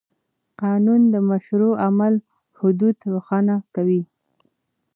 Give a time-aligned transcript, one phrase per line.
[0.61, 2.13] قانون د مشروع عمل
[2.59, 4.01] حدود روښانه کوي.